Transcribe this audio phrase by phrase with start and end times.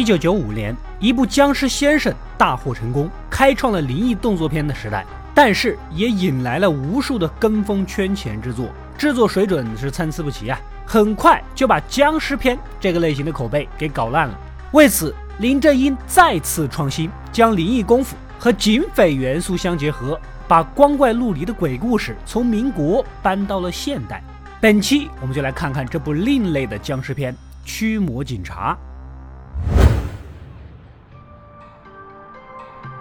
[0.00, 14.34] 一九九五年，一部《僵尸先生》大获成功，开创了灵异动作片的时代，但是也引来了无数的跟风圈钱之作，制作水准是参差不齐啊，很快就把僵尸片这个类型的口碑给搞烂了。
[14.72, 24.22] 为此，林正英再次创新，将灵异功夫和警匪元素相结合，把光怪陆离的鬼故事从民国搬到了现代。
[24.62, 27.34] 本期我们就来看看这部另类的僵尸片
[27.66, 28.74] 《驱魔警察》。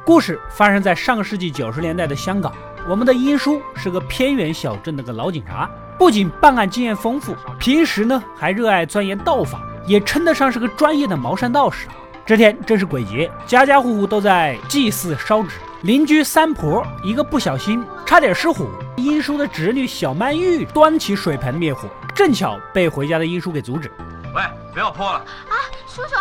[0.10, 2.52] 故事发生在上世纪九十年代的香港。
[2.88, 5.70] 我们的英叔是个偏远小镇的个老警察，
[6.00, 11.88] 不仅办案经验丰富，平时呢还热爱钻研道法，也称得上是个专业的茅山道士。
[12.26, 15.58] 这天正是鬼节，家家户户都在祭祀烧纸。
[15.84, 23.92] 邻居三婆一个不小心差点失火，英叔的侄女小曼玉端起水盆灭火，正巧被回家的英叔给阻止。
[24.34, 24.42] 喂，
[24.74, 25.54] 不要泼了啊，
[25.88, 26.16] 叔叔！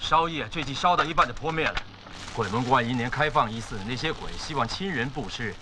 [0.00, 1.74] 烧业最近烧到一半就泼灭了。
[2.38, 5.52] 鬼门关一年开放一次，那些鬼希望亲人布施，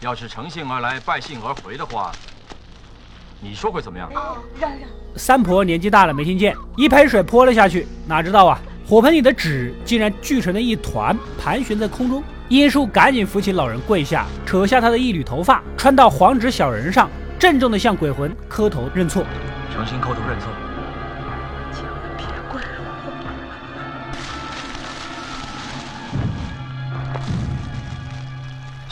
[0.00, 2.10] 要是乘兴而来，败兴而回的话，
[3.40, 4.10] 你说会怎么样？
[4.60, 4.80] 让让。
[5.14, 12.20] 三婆年纪大了没听见，一盆水泼了下去，哪知道啊，火盆里的纸竟然聚成了一团，盘旋在空中。
[12.48, 17.08] 英叔赶紧扶起老人跪下，扯下他的一缕头发，穿到黄纸小人上，
[17.38, 19.24] 郑重地向鬼魂磕头认错，
[19.72, 20.48] 诚心磕头认错。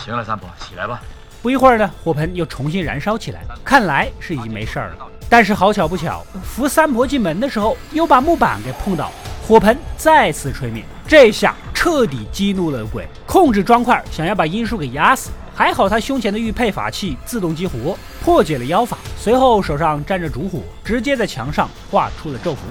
[0.03, 1.03] 行了，三婆，起来吧。
[1.43, 5.07] 不一会儿呢，火盆又重新燃烧起来，看来是已经没事儿了。
[5.29, 9.13] 但是好巧不巧，扶三婆进门的时候，又把木板给碰倒，
[9.47, 10.83] 火盆再次吹灭。
[11.07, 15.31] 这下彻底激怒了鬼，控制砖块想要把英叔给压死。
[15.55, 18.97] 还好他胸前的玉佩法器自动激活，破解了妖法。
[19.19, 22.63] 随后手上沾着烛火，直接在墙上画出了咒符。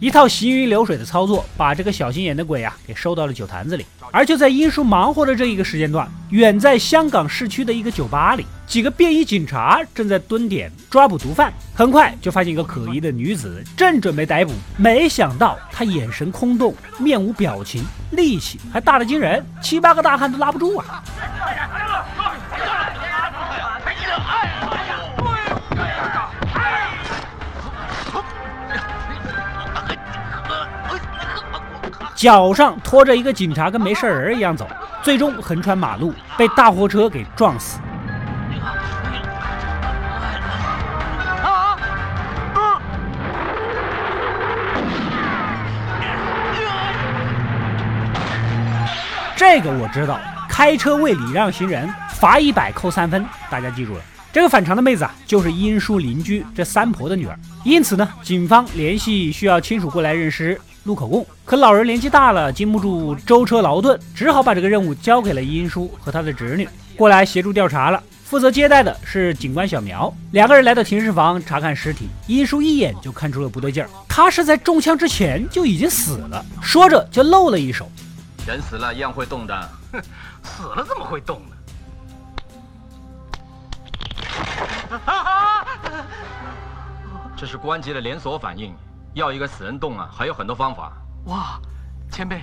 [0.00, 3.84] 一套行云流水的操作，把这个小心眼的鬼啊给收到了酒坛子里。
[4.12, 11.52] 而就在英叔忙活的这一个时间段，远在香港市区的一个酒吧里，几个便衣警察正在蹲点抓捕毒贩。
[11.74, 21.02] 很快就发现一个可疑的女子，正准备逮捕，没想到她眼神空洞，面无表情，力气还大得惊人，七八个大汉都拉不住啊！
[32.18, 34.68] 脚上拖着一个警察，跟没事人一样走，
[35.04, 37.78] 最终横穿马路，被大货车给撞死。
[49.36, 50.18] 这个我知道，
[50.48, 54.00] 开车未礼让行人，罚一百扣三分，大家记住了。
[54.32, 60.60] 这个反常的妹子啊，就是英叔邻居这三婆的女儿，因此呢，警方联系需要亲属过来认尸。
[60.88, 66.66] 录口供，可老人年纪大了，经不住舟车劳顿，只好把这个任务交给了殷叔和他的侄女
[66.96, 68.02] 过来协助调查了。
[68.24, 72.08] 负责接待的是警官小苗，两个人来到停尸房查看尸体。
[72.26, 76.42] 殷叔一眼就看出了不对劲儿，他是在中枪之前就已经死了。
[76.62, 77.86] 说着就露了一手，
[78.46, 80.00] 人死了一样会动的，哼，
[80.42, 81.56] 死了怎么会动呢？
[87.36, 88.74] 这是关节的连锁反应。
[89.14, 90.92] 要一个死人洞啊，还有很多方法。
[91.26, 91.60] 哇，
[92.10, 92.42] 前辈，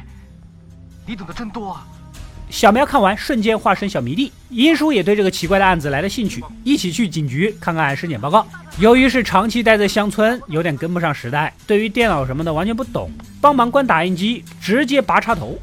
[1.05, 1.85] 你懂得真多啊！
[2.49, 4.31] 小苗看完，瞬间化身小迷弟。
[4.49, 8.45] 英叔也对这个奇怪的案子来了兴趣，一起去警局看看尸检报告。
[8.77, 13.09] 由于是长期待在乡村，有点跟不上时代，对于电脑什么的完全不懂，
[13.41, 15.57] 帮忙关打印机，直接拔插头。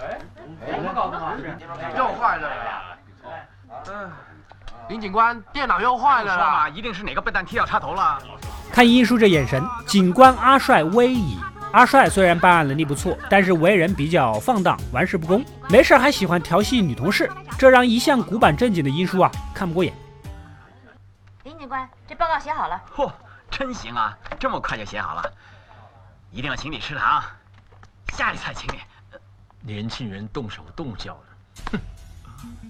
[0.00, 0.18] 哎，
[0.66, 1.18] 怎么搞的？
[1.96, 2.48] 又坏了。
[4.88, 4.92] 嗯。
[4.92, 6.68] 林警官，电脑又坏了啦！
[6.68, 8.18] 一定是哪个笨蛋踢掉插头了。
[8.72, 11.38] 看英叔这眼神，警官阿帅威矣。
[11.72, 17.28] 阿帅虽然办案能力不错，但是为人比较放荡，玩世不恭，没事还喜欢调戏女同事，
[17.58, 19.92] 这让一向古板正经的英叔啊看不过眼。
[21.42, 22.80] 林警官，这报告写好了。
[22.94, 23.10] 嚯，
[23.50, 25.32] 真行啊，这么快就写好了，
[26.30, 27.22] 一定要请你吃糖。
[28.12, 28.78] 下一次请你。
[29.60, 31.18] 年轻人动手动脚
[31.72, 31.80] 的，哼。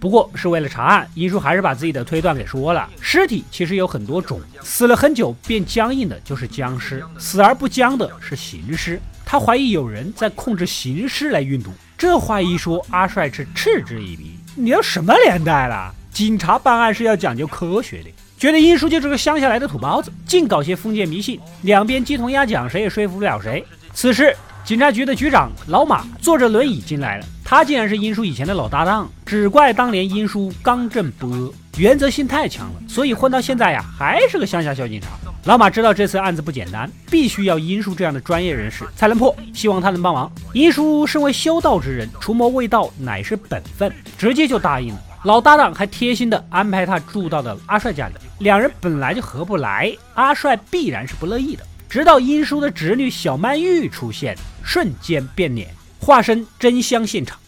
[0.00, 2.88] 不过是为了查案，英叔还是把自己的推断给说了。
[3.00, 9.00] 尸体其实有很多种，死了很久变僵硬的就是僵尸，死而不僵的是行尸。
[9.24, 11.72] 他怀疑有人在控制行尸来运毒。
[11.96, 15.94] 这话一说，阿帅是嗤之以鼻：“你要什么年代了？
[16.12, 23.64] 警察办案是要讲究科学的。”觉得英叔就是个乡下来的土包子，净搞些封建迷信，两边鸡同鸭讲，谁也说服不了谁。
[23.94, 35.08] 此时，警察局的局长老马坐着轮椅进来了，他竟然是英叔以前的老搭档，只怪当年英叔刚正不阿，原则性太强了，所以混到现在呀，还是个乡下小警察。
[35.44, 40.32] 老马知道这次案子不简单，必须要英叔这样的专业人士才能破，希望他能帮忙。
[40.54, 45.00] 英叔身为修道之人，除魔卫道乃是本分，直接就答应了。
[45.24, 51.62] 老搭档还贴心的安排他住到了阿帅家里，两人本来就合不来，阿帅必然是不乐意的。
[51.86, 57.38] 直到英叔的侄女小曼玉出现，瞬间变脸，化身真香现场。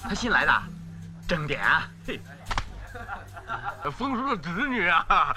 [0.00, 0.62] 他新来的，
[1.28, 1.88] 正点啊！
[2.06, 2.20] 嘿，
[3.92, 5.36] 风叔的侄女啊，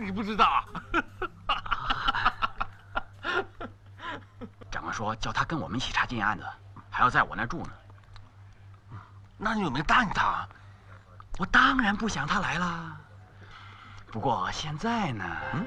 [0.00, 0.64] 你不知道？
[4.70, 6.44] 长官说叫他跟我们一起查今天案子，
[6.90, 7.70] 还要在我那住呢。
[9.38, 10.48] 那你有没有答应他？
[11.38, 12.96] 我当然不想他来了。
[14.10, 15.24] 不过现在呢？
[15.52, 15.66] 嗯。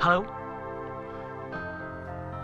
[0.00, 0.24] Hello。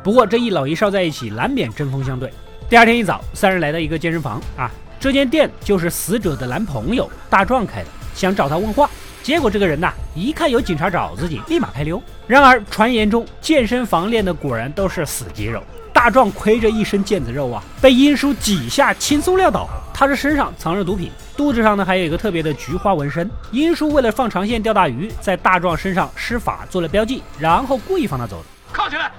[0.04, 2.30] 不过这一老一少在一起，难免针锋相对。
[2.68, 4.70] 第二天一早，三人来到一个健身房啊，
[5.00, 8.90] 这间店就是死者的男朋友大壮开的，想找他问话。
[9.22, 12.02] 结果这个人呐，一看有警察找自己，立马开溜。
[12.26, 19.66] 然而传言中健身房练的果然都是死肌肉，大壮亏着一身腱子肉啊，被殷叔几下轻松撂倒。
[19.94, 23.30] 他的身上藏着毒品，肚子上呢还有一个特别的菊花纹身。
[23.52, 28.44] 殷叔为了放长线钓大鱼，在大壮身上施法做了标记，然后故意放他走的。
[28.84, 29.10] 放起来！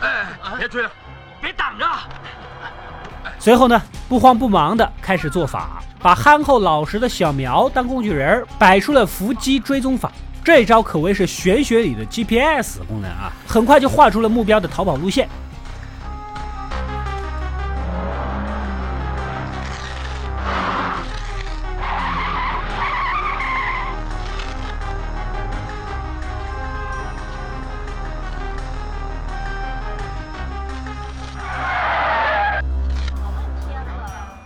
[0.00, 0.26] 哎，
[0.58, 0.90] 别追了，
[1.40, 1.86] 别挡着！
[3.38, 3.80] 随后呢，
[4.10, 10.12] 不慌不忙的开始做法，把憨厚老实的小苗当工具人，摆出了伏击追踪法。
[10.44, 13.32] 这招可谓是玄学里的 GPS 功能啊！
[13.48, 15.26] 很快就画出了目标的逃跑路线。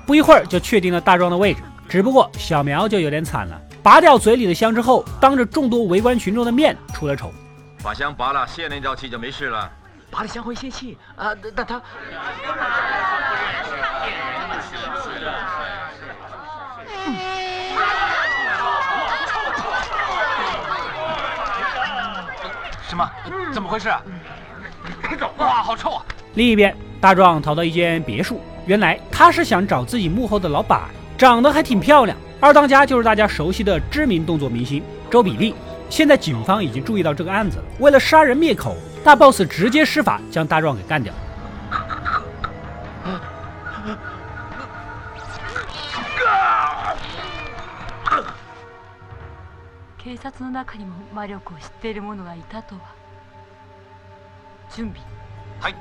[0.08, 3.60] 不一会儿就确定了大壮的位置，只不过小苗就有点惨了。
[3.82, 7.30] 拔掉嘴里的香之后，当着众多围观群众的面出了丑。
[7.84, 9.70] 把香拔了，泄那道气就没事了。
[10.10, 11.34] 拔了香会泄气啊？
[11.54, 11.78] 但他
[22.88, 23.10] 什么？
[23.52, 23.92] 怎么回事？
[25.02, 25.30] 快走！
[25.36, 26.02] 哇，好臭啊！
[26.32, 28.40] 另一边，大壮逃到一间别墅。
[28.67, 30.81] 原来他是想找自己幕后的老板，
[31.17, 32.17] 长得还挺漂亮。
[32.39, 35.55] 二当家就是大家熟悉的知名动作明星周比利。
[35.89, 41.13] 现在警方已经注意到这个案子了，为了杀人灭口，大 boss 直接施法将大壮给干掉。
[50.03, 52.81] 警察の中にも魔力を知っている者がいたとは。
[54.69, 55.01] 準備。
[55.61, 55.75] はい。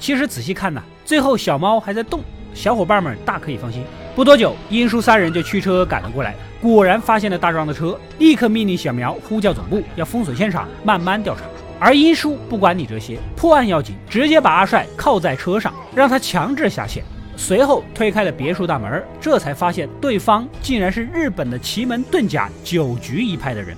[0.00, 2.20] 其实仔细看呐，最后小猫还在动，
[2.54, 3.84] 小伙伴们大可以放心。
[4.16, 11.42] 不多久，英叔三人就驱车赶了过来，果然发现了大壮的车，立刻命令小苗呼叫总部，要封锁现场，慢慢调查。
[11.78, 17.04] 而英叔不管你这些，破案要紧，直接把阿帅铐在车上，让他强制下线。
[17.36, 23.76] 随后推开了别墅大门，这才发现对方竟然是日本的奇门遁甲九局一派的人。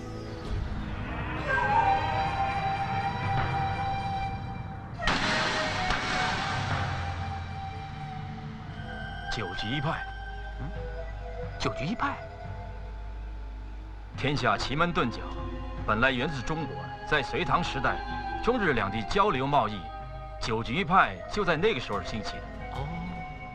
[11.63, 12.17] 九局一派。
[14.19, 15.19] 天下奇门遁甲
[15.87, 16.75] 本来源自中国，
[17.09, 17.95] 在隋唐时代，
[18.45, 19.75] 中日两地交流贸易，
[20.41, 22.43] 九局一派就在那个时候兴起的。
[22.73, 22.79] 哦。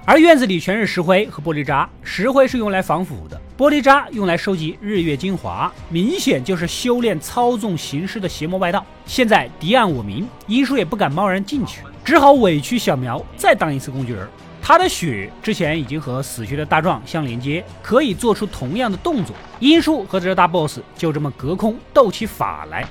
[0.05, 8.85] 而院子里全是石灰和玻璃渣，石灰是用来防腐的，玻璃渣用来收集日月精华，明显就是修炼操纵形式的邪魔外道。
[9.05, 14.25] 现在敌暗我明，医叔也不敢贸然进去，只好委屈小苗再当一次工具人。
[14.67, 19.33] 他的血之前已经和死去的大壮相连接，可以做出同样的动作。
[19.61, 22.85] 殷叔和这大 boss 就这么隔空斗起法来。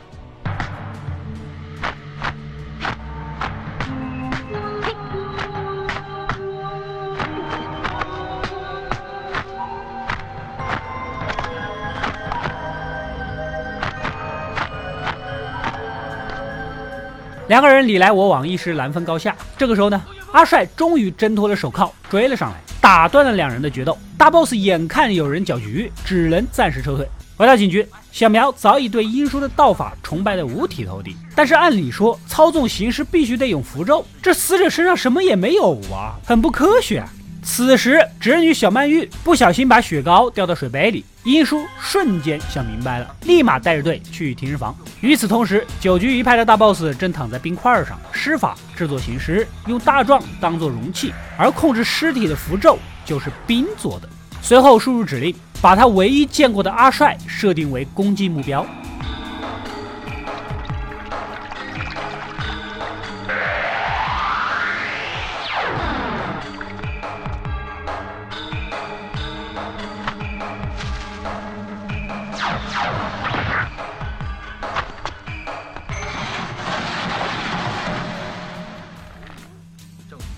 [17.49, 19.37] 两个人你来我往，一时难分高下。
[19.59, 20.03] 这个时候呢？
[20.33, 23.97] 阿帅终于挣脱了手铐，追了上来，打断了两人的决斗。
[24.19, 27.09] 大 boss 眼看有人搅局，只能暂时撤退。
[27.37, 31.15] 回到警局，小苗早已对英叔的道法崇拜的五体投地。
[31.35, 37.05] 但是按理说，操纵行尸必须得用符咒，这死者身上什么也没有啊，很不科学。
[37.49, 44.77] 此时，侄女小曼玉不小心把雪糕掉到水杯里，英叔瞬间想明白了，立马带着队去停尸房。
[45.01, 54.09] 与此同时，九局一派的大 boss 正躺在冰块上施法制作行尸，用大壮当做容器，而控制尸体的符咒就是冰做的。
[54.43, 58.67] 随后输入指令，把他唯一见过的阿帅设定为攻击目标。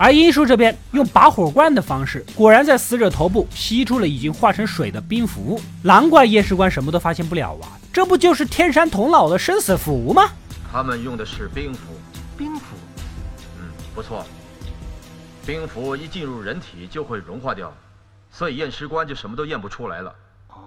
[0.00, 7.66] 而殷叔这边用拔火罐的方式，果然在死者头部吸出了已经化成水的冰符，难怪验尸官什么都发现不了啊！
[7.92, 10.30] 这不就是天山童姥的生死符吗？
[10.70, 11.80] 他们用的是冰符，
[12.36, 12.76] 冰符，
[13.58, 14.24] 嗯，不错。
[15.44, 17.72] 冰符一进入人体就会融化掉，
[18.30, 20.14] 所以验尸官就什么都验不出来了。
[20.50, 20.60] 哦，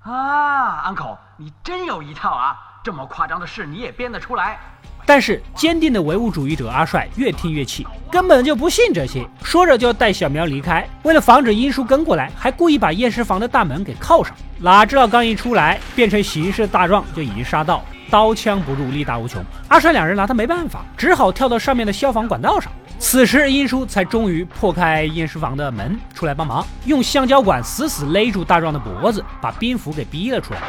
[0.00, 2.54] 啊，uncle，你真有一套啊！
[2.84, 4.58] 这么夸张的事你也编得出来？
[5.06, 10.86] 但是坚定的唯物主义者阿帅越听越气，根本就不信这些，说着就要带小苗离开。
[11.04, 14.34] 为了防止英叔跟过来，还故意把验尸房的大门给铐上。
[14.58, 19.40] 哪知道刚一出来，变成行尸大壮就已经杀到，刀枪不入，力大无穷。
[19.68, 22.72] 阿帅两人拿他没办法，只好跳到上面的消防管道上。
[22.98, 30.60] 此时英叔才终于破开验尸房的门出来帮忙，用橡胶管死死勒住大壮的脖子，把蝙蝠给逼了出来。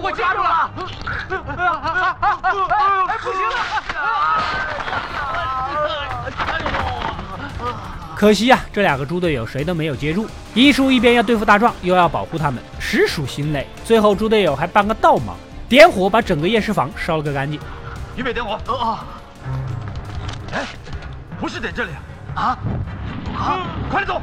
[0.00, 0.70] 我夹住了！
[3.22, 3.54] 不行了！
[8.14, 10.28] 可惜呀，这两个猪队友谁都没有接住。
[10.54, 13.66] 一叔一边要对付大壮，又要保护他们，实属心累。
[13.84, 15.36] 最后猪队友还帮个倒忙，
[15.68, 17.60] 点火把整个验尸房烧了个干净。
[18.16, 18.58] 预备点火！
[18.74, 19.04] 啊！
[20.52, 20.66] 哎，
[21.38, 21.90] 不是点这里
[22.34, 22.58] 啊！
[23.36, 23.66] 啊！
[23.88, 24.20] 快点走！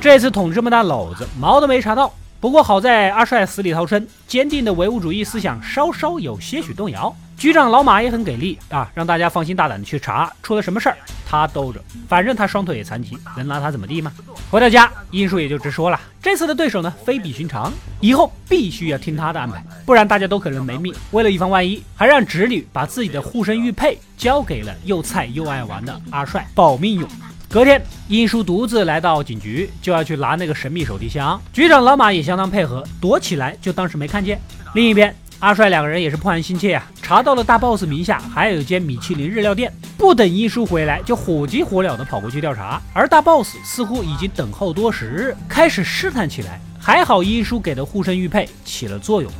[0.00, 2.12] 这次捅这么大篓子，毛都没查到。
[2.38, 7.14] 不过好在阿帅死里逃生，坚定的唯物主义思想稍稍有些许动摇。
[7.36, 10.96] 局长老马也很给力啊，让大家放心大胆的去查，出了什么事儿
[11.28, 11.80] 他兜着。
[12.08, 14.12] 反正他双腿也残疾，能拿他怎么地吗？
[14.50, 20.94] 回到家，殷叔也就直说了，这次的对手呢非比寻常，以后必须要听他的安排，不然大家都可能没命。
[21.10, 27.08] 为了以防万一，还让侄女把自己的护身玉佩交给了又菜又爱玩的阿帅保命用。
[27.48, 31.40] 隔天，英叔独自来到警局，就要去拿那个神秘手提箱。
[31.52, 34.38] 局长老马也相当配合，躲起来就当是没看见。
[34.74, 42.82] 另一边，阿帅两个人也是破案心切啊，查到了大 boss 名下还有一间米其林日料店，不等英叔回来，就火急火燎的跑过去调查。
[42.92, 46.60] 而大 boss 似乎已经等候多时，开始试探起来。
[46.78, 49.30] 还好英叔给的护身玉佩起了作用。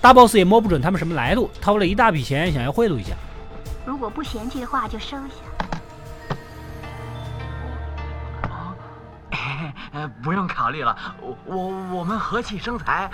[0.00, 3.14] 大 boss 也摸不准他们什么来路，掏了一大笔钱，想要贿赂一下。
[3.84, 5.34] 如果不嫌弃的话，就收下。
[9.92, 11.66] 呃， 不用考虑了，我我
[11.98, 13.10] 我们和气生财。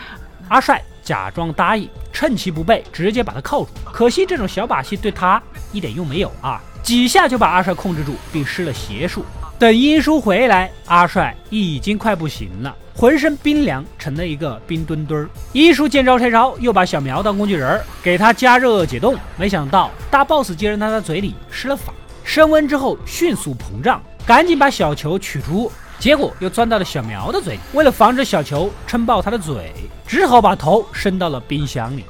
[0.48, 3.70] 阿帅假装答应，趁其不备，直接把他铐住。
[3.90, 9.24] 可惜这种小把戏对他一点用没有啊，几下就把阿帅控制住，并施了邪术。
[9.58, 12.76] 等英叔回来，阿帅已经快不行了。
[12.96, 15.28] 浑身冰凉，成了一个冰墩墩儿。
[15.52, 19.16] 一叔见招拆招，又把小苗当工具人儿，给他加热解冻。
[19.36, 27.60] 没想到大 boss 竟然在他嘴里施了法，升温之后迅速膨胀，赶紧把小球取出，结果又钻到了小苗的嘴里。
[27.72, 29.72] 为了防止小球撑爆他的嘴，
[30.06, 32.04] 只好把头伸到了冰箱里。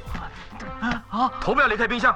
[1.09, 2.15] 啊，头不要离开冰箱。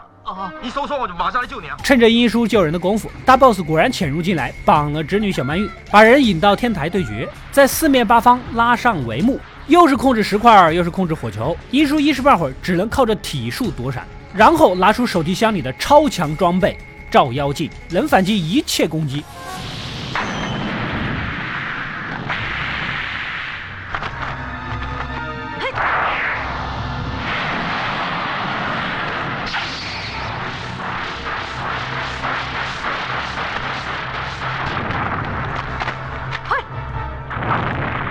[0.62, 1.78] 你搜索我就马上来救你啊！
[1.84, 16.78] 趁着英叔救人的功夫，大 boss 果然潜入进来，绑了侄女小曼玉，把人引到天台对决，在四面八方拉上帷幕，又是控制石块，又是控制火球，英叔一时半会儿只能靠着体术躲闪，然后拿出手提箱里的超强装备
[17.10, 19.24] 照妖镜，能反击一切攻击。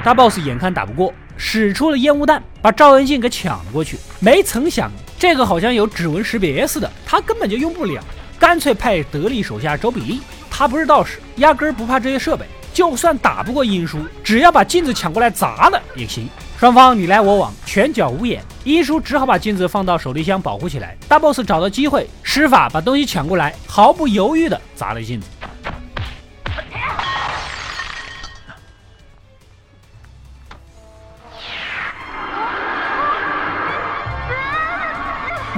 [0.09, 3.99] 大 boss 眼看打不过，使出了烟雾弹，把照妖镜给抢了过去。
[4.21, 8.03] 没曾想，这个好像有指纹识别似的，他根本就用不了，
[8.39, 10.21] 干脆派得力手下周比利。
[10.51, 12.47] 他不是道士，压根儿不怕这些设备。
[12.73, 16.27] 就算打不过殷叔，只要把镜子抢过来砸了也行。
[16.59, 20.97] 双方你来我往，拳脚无眼，殷叔只好把镜子放到手提箱保护起来。
[21.07, 25.27] 大 boss 找到机会，施法把东西抢过来，毫不犹豫地砸了镜子。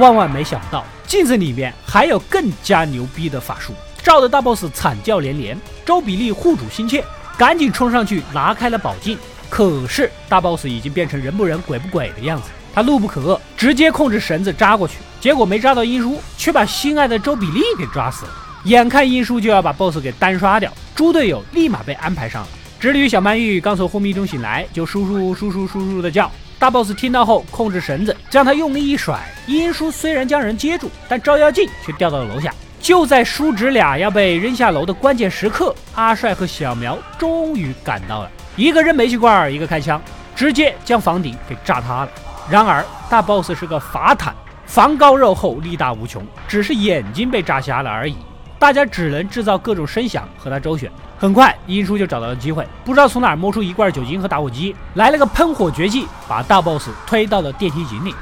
[0.01, 5.57] 万万没想到，镜子里面还有更加牛逼的法术，照得大 boss 惨叫连连。
[5.85, 7.05] 周比利护主心切，
[7.37, 9.19] 赶紧冲上去拿开了宝镜。
[9.51, 18.33] 可是大 boss 已经变成人不人鬼不鬼的样子，他怒不可遏，直接控制绳子扎过去，结果没扎到英叔，却把心爱的周比利给抓死了。
[18.65, 22.49] 眼看英叔就要把 boss 给单刷掉，猪队友立马被安排上了。
[22.79, 26.31] 侄女小曼玉刚从昏迷中醒来，就叔叔叔叔叔叔的叫。
[26.61, 32.53] 大 boss 听到后，控制绳子将他用力一甩，殷叔虽然将人接住，但照妖镜却掉到了楼下。
[32.79, 39.99] 就在叔侄俩要被扔下楼的关键时刻，阿帅和小苗终于赶到了，一个扔煤气罐，一个开枪，
[40.37, 42.11] 直接将房顶给炸塌了。
[42.51, 44.35] 然而大 boss 是个法坦，
[44.67, 48.17] 防高肉厚，力大无穷，只是眼睛被炸瞎了而已。
[48.59, 50.93] 大家只能制造各种声响和他周旋。
[51.21, 58.15] 很快，英叔就找到了机会，不知道从哪儿摸出一罐酒精和打火机，来了个喷火绝技，把大 boss 推到了电梯井里。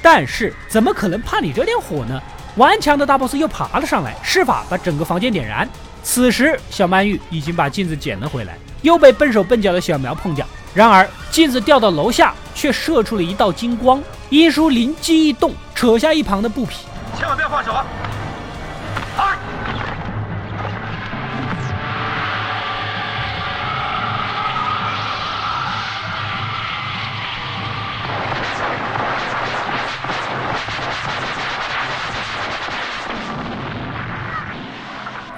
[0.00, 2.22] 但是怎么可能怕你这点火呢？
[2.54, 5.68] 顽强的大 boss 又爬了上来，施法把整个房间点燃。
[6.04, 10.46] 此时，小曼玉已经把镜子捡了回来，又被笨手笨脚的小苗碰掉。
[10.72, 14.00] 然而，镜子掉到楼下，却射出了一道金光。
[14.30, 16.84] 英叔灵机一动，扯下一旁的布匹，
[17.18, 17.84] 千万不要放手啊！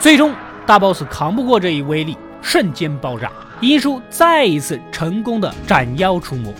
[0.06, 0.32] 最终，
[0.64, 3.28] 大 boss 扛不过这一威力，瞬间爆炸。
[3.60, 6.54] 英叔再一次成功的斩妖除魔。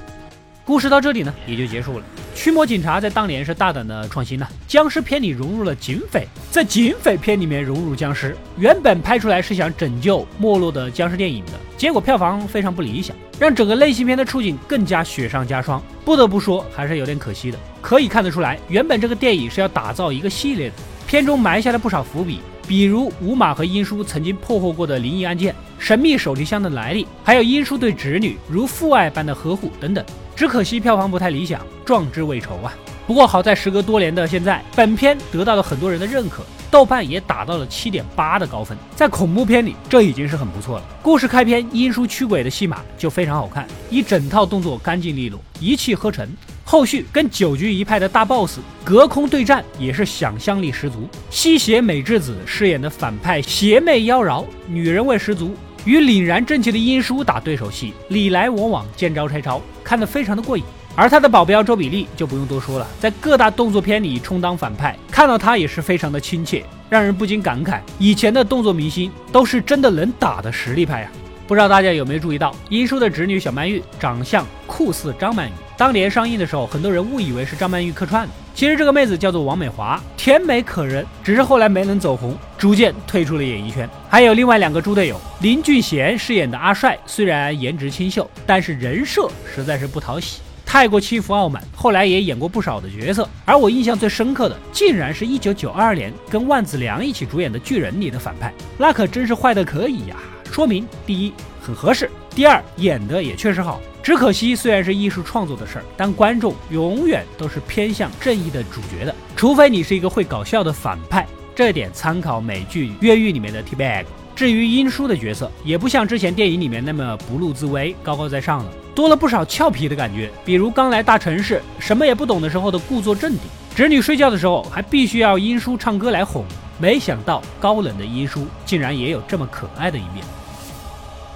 [0.64, 2.04] 故事到这里呢，也就结束了。
[2.34, 8.36] 驱魔警察在当年是大胆的创新呢，僵尸片里融入了警匪，在警匪片里面融入僵尸。
[8.58, 15.80] 原本拍出来是想拯救没落的僵尸电影的，结果票房非常不理想，让整个类型片的处境更加雪上加霜。
[16.04, 17.58] 不得不说，还是有点可惜的。
[17.80, 20.74] 可以看得出来，原本这个电影是要打造一个系列的，
[21.06, 22.40] 片中埋下了不少伏笔。
[22.66, 30.04] 比如吴马和英叔曾经破获过的灵异案件、神秘手提箱的来历，还有英叔对侄女如父爱般的呵护等等。
[30.34, 32.74] 只可惜票房不太理想，壮志未酬啊。
[33.06, 38.76] 不过好在时隔多年的现在，本片得到了很多人的认可，豆瓣也打到了七点八的高分。
[38.96, 40.84] 在恐怖片里，这已经是很不错了。
[41.00, 46.28] 故事开篇，英叔驱鬼的戏码就非常好看，一整套动作干净利落，一气呵成。
[46.68, 51.08] 后续跟九局一派的大 boss 隔空对战也是想象力十足。
[51.30, 60.64] 吸血美智子饰演的反派邪魅妖娆，女人味十足，与凛然正气的殷叔打对手戏，你来我往，见招拆招，看得非常的过瘾。
[60.96, 71.10] 而他的保镖周比利就不用多说了，在各大动作片里充当反派，看到他也是非常的亲切，让人不禁感慨，以前的动作明星都是真的能打的实力派呀。
[71.46, 75.52] 不知道大家有没有注意到，殷叔的侄女小曼玉长相酷似张曼玉。
[75.76, 78.32] 当年上映的时候，很多人误以为是张曼玉客串的。
[78.52, 83.88] 其实这个妹子叫做王美华，甜美可人，只是后来没能走红，逐渐退出了演艺圈。
[84.08, 91.62] 还有另外两个猪队友，林俊贤饰演的阿帅，虽然颜值清秀，但是人设实在是不讨喜，太过欺负傲慢。
[91.76, 100.16] 后来也演过不少的角色，而我印象最深刻的，竟然是一九九二年跟万梓良一起主演的《巨人》里的反派，那可真是坏的可以呀。
[100.52, 103.80] 说明第一很合适，第二演的也确实好。
[104.02, 111.26] 只可惜虽然是艺术创作的事儿，但观众永远都是偏向正义的主角的，除非你是一个会搞笑的反派。
[111.56, 114.04] 这点参考美剧《越狱》里面的 T Bag。
[114.36, 120.30] 至于英叔的角色，也不像之前电影里面那么不露自威、高高在上了，多了不少俏皮的感觉。
[120.44, 123.40] 比如刚来大城市什么也不懂的时候的故作镇定，
[123.74, 126.44] 侄女睡觉的时候还必须要英叔唱歌来哄。
[126.78, 130.24] 没想到高冷的英叔竟然也有这么可爱的一面。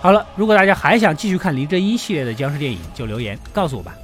[0.00, 3.94] 好了，如果大家还想继续看林正英系列的僵尸电影，就留言告诉我吧。